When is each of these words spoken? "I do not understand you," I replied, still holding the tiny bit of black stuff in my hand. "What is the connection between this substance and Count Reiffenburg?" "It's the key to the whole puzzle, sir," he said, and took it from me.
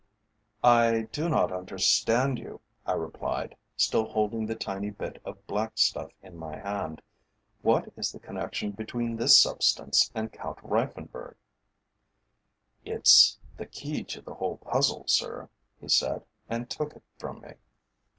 "I 0.63 1.03
do 1.11 1.29
not 1.29 1.51
understand 1.51 2.39
you," 2.39 2.61
I 2.87 2.93
replied, 2.93 3.55
still 3.77 4.05
holding 4.05 4.47
the 4.47 4.55
tiny 4.55 4.89
bit 4.89 5.21
of 5.23 5.45
black 5.45 5.73
stuff 5.77 6.09
in 6.23 6.37
my 6.37 6.57
hand. 6.57 7.03
"What 7.61 7.93
is 7.95 8.11
the 8.11 8.17
connection 8.19 8.71
between 8.71 9.15
this 9.17 9.37
substance 9.37 10.09
and 10.15 10.33
Count 10.33 10.57
Reiffenburg?" 10.63 11.35
"It's 12.83 13.37
the 13.57 13.67
key 13.67 14.03
to 14.05 14.21
the 14.23 14.33
whole 14.33 14.57
puzzle, 14.57 15.03
sir," 15.07 15.49
he 15.79 15.87
said, 15.87 16.23
and 16.49 16.67
took 16.67 16.93
it 16.95 17.03
from 17.19 17.41
me. 17.41 17.53